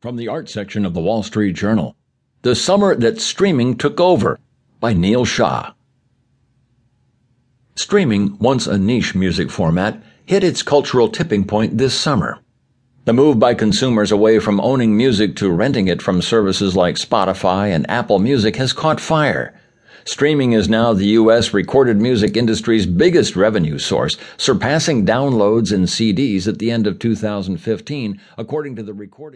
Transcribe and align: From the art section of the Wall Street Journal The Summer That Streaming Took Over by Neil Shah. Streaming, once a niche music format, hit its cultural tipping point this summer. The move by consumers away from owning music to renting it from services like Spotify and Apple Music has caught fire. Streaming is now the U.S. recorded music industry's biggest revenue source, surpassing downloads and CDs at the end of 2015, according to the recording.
From 0.00 0.14
the 0.14 0.28
art 0.28 0.48
section 0.48 0.86
of 0.86 0.94
the 0.94 1.00
Wall 1.00 1.24
Street 1.24 1.56
Journal 1.56 1.96
The 2.42 2.54
Summer 2.54 2.94
That 2.94 3.20
Streaming 3.20 3.76
Took 3.76 3.98
Over 3.98 4.38
by 4.78 4.92
Neil 4.92 5.24
Shah. 5.24 5.72
Streaming, 7.74 8.38
once 8.38 8.68
a 8.68 8.78
niche 8.78 9.16
music 9.16 9.50
format, 9.50 10.00
hit 10.24 10.44
its 10.44 10.62
cultural 10.62 11.08
tipping 11.08 11.44
point 11.44 11.78
this 11.78 11.94
summer. 11.94 12.38
The 13.06 13.12
move 13.12 13.40
by 13.40 13.54
consumers 13.54 14.12
away 14.12 14.38
from 14.38 14.60
owning 14.60 14.96
music 14.96 15.34
to 15.36 15.50
renting 15.50 15.88
it 15.88 16.00
from 16.00 16.22
services 16.22 16.76
like 16.76 16.94
Spotify 16.94 17.74
and 17.74 17.84
Apple 17.90 18.20
Music 18.20 18.54
has 18.54 18.72
caught 18.72 19.00
fire. 19.00 19.52
Streaming 20.04 20.52
is 20.52 20.68
now 20.68 20.92
the 20.92 21.06
U.S. 21.06 21.52
recorded 21.52 22.00
music 22.00 22.36
industry's 22.36 22.86
biggest 22.86 23.34
revenue 23.34 23.78
source, 23.78 24.16
surpassing 24.36 25.04
downloads 25.04 25.72
and 25.72 25.86
CDs 25.86 26.46
at 26.46 26.60
the 26.60 26.70
end 26.70 26.86
of 26.86 27.00
2015, 27.00 28.20
according 28.38 28.76
to 28.76 28.84
the 28.84 28.94
recording. 28.94 29.26